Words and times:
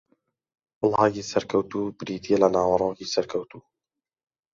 بڵاگی 0.79 1.23
سەرکەوتوو 1.31 1.95
بریتییە 1.99 2.37
لە 2.43 2.49
ناوەڕۆکی 2.55 3.11
سەرکەوتوو 3.13 3.61